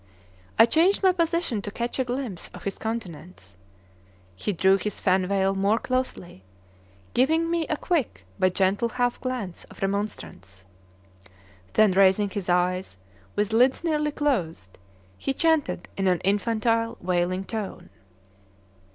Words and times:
I 0.57 0.65
changed 0.65 1.03
my 1.03 1.11
position 1.11 1.61
to 1.61 1.69
catch 1.69 1.99
a 1.99 2.03
glimpse 2.03 2.49
of 2.55 2.63
his 2.63 2.79
countenance; 2.79 3.55
he 4.35 4.51
drew 4.51 4.77
his 4.77 4.99
fan 4.99 5.27
veil 5.27 5.53
more 5.53 5.77
closely, 5.77 6.43
giving 7.13 7.51
me 7.51 7.67
a 7.67 7.77
quick 7.77 8.25
but 8.39 8.55
gentle 8.55 8.89
half 8.89 9.21
glance 9.21 9.63
of 9.65 9.79
remonstrance. 9.79 10.65
Then 11.73 11.91
raising 11.91 12.31
his 12.31 12.49
eyes, 12.49 12.97
with 13.35 13.53
lids 13.53 13.83
nearly 13.83 14.09
closed, 14.11 14.79
he 15.19 15.35
chanted 15.35 15.87
in 15.95 16.07
an 16.07 16.19
infantile, 16.21 16.97
wailing 16.99 17.45
tone. 17.45 17.91